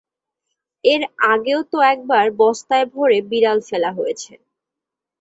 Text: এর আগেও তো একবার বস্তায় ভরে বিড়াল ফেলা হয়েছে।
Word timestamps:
এর 0.83 1.01
আগেও 1.31 1.59
তো 1.71 1.77
একবার 1.91 2.25
বস্তায় 2.39 2.85
ভরে 2.93 3.17
বিড়াল 3.29 3.57
ফেলা 3.67 3.89
হয়েছে। 3.97 4.33